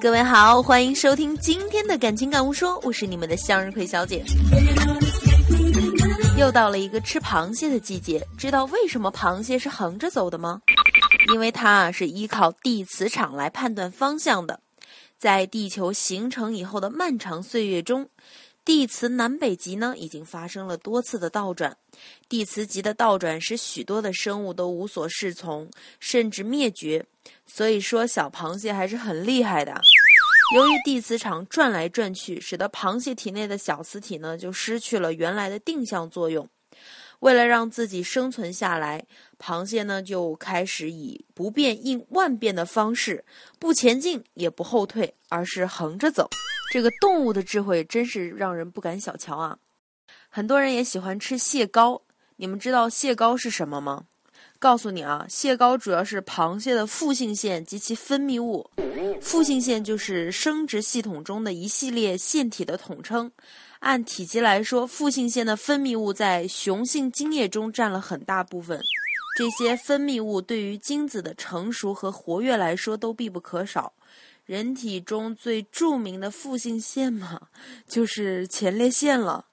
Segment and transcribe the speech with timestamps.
[0.00, 4.24] 各位好，欢迎收听今天的感情感悟说，我是你们的向日葵小姐。
[6.36, 10.60] 又到了一个吃螃蟹的季节，知道为什么螃蟹是横着走的吗？
[11.32, 14.60] 因为它啊是依靠地磁场来判断方向的。
[15.16, 18.08] 在地球形成以后的漫长岁月中，
[18.68, 21.74] 地磁南北极呢已经发生了多次的倒转。
[22.28, 27.06] 地磁极的倒转使许多的生物都无所适从，甚至灭绝。
[27.46, 29.80] 所以说，小螃蟹还是很厉害的。
[30.54, 36.46] 由于地磁场转来转去，使得螃蟹体内的小磁体呢就失去了原来的定向作用。
[37.20, 39.06] 为了让自己生存下来，
[39.42, 43.24] 螃蟹呢就开始以不变应万变的方式，
[43.58, 46.28] 不前进也不后退，而是横着走。
[46.70, 49.58] 这个动物的智慧真是让人不敢小瞧啊！
[50.28, 52.02] 很多人也喜欢吃蟹膏，
[52.36, 54.04] 你们知道蟹膏是什么吗？
[54.58, 58.68] 告诉你啊，蟹膏主要是螃蟹的腹性腺及其分泌物。
[59.20, 63.30] 腹性腺就是生殖系统中的一系列腺体的统称。
[63.80, 68.82] 按体积来说，腹性腺的分泌物在雄性精液中占了很大部分。
[69.38, 73.92] 这些分泌物对于精子的成熟和活跃来说都必不可少。
[74.48, 77.38] 人体中最著名的腹性腺嘛，
[77.86, 79.44] 就是前列腺了。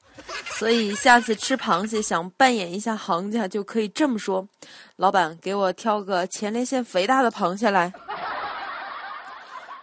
[0.57, 4.47] 所以下次吃螃蟹想扮演一下行家，就可以这么说
[4.95, 7.91] ：“老板，给我挑个前列腺肥大的螃蟹来。”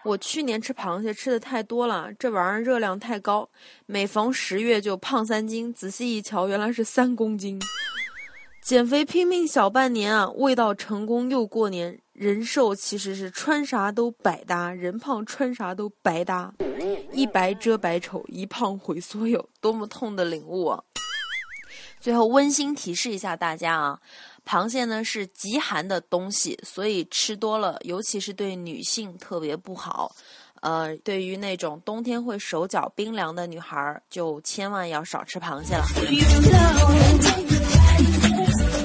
[0.03, 3.47] 我去年吃螃蟹吃的太多了，这玩意儿热量太高，
[3.85, 5.71] 每逢十月就胖三斤。
[5.75, 7.61] 仔细一瞧，原来是三公斤。
[8.63, 11.99] 减肥拼命小半年啊，未到成功又过年。
[12.13, 16.53] 人瘦其实是穿啥都百搭，人胖穿啥都白搭。
[17.13, 20.83] 一白遮百丑，一胖毁所有，多么痛的领悟啊！
[22.01, 23.99] 最后温馨提示一下大家啊，
[24.45, 30.15] 螃蟹呢是极寒的东西，所以吃多了，尤其是对女性特别不好。
[30.61, 35.85] 呃，对于那种冬天会手脚冰凉的女孩，就千万要少吃螃蟹了。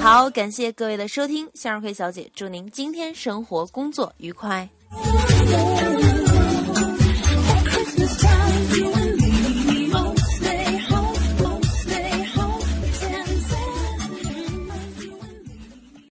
[0.09, 4.69] 好，感谢各位的收听，向日葵小姐祝您今天生活工作愉快。